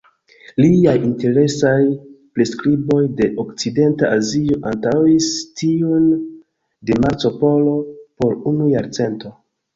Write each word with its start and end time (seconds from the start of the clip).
Liaj 0.63 0.93
interesaj 1.07 1.81
priskriboj 2.37 3.01
de 3.19 3.27
okcidenta 3.43 4.09
Azio 4.17 4.57
antaŭis 4.71 5.29
tiujn 5.63 6.09
de 6.91 6.99
Marco 7.07 7.35
Polo 7.45 7.79
por 8.19 8.35
unu 8.55 8.73
jarcento. 8.75 9.35